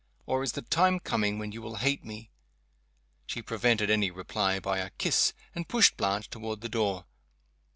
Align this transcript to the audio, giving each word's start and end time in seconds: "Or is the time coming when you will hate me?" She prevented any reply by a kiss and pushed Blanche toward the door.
"Or 0.25 0.41
is 0.41 0.53
the 0.53 0.63
time 0.63 0.99
coming 0.99 1.37
when 1.37 1.51
you 1.51 1.61
will 1.61 1.75
hate 1.75 2.03
me?" 2.03 2.31
She 3.27 3.43
prevented 3.43 3.91
any 3.91 4.09
reply 4.09 4.59
by 4.59 4.79
a 4.79 4.89
kiss 4.89 5.31
and 5.53 5.69
pushed 5.69 5.95
Blanche 5.95 6.27
toward 6.27 6.61
the 6.61 6.69
door. 6.69 7.05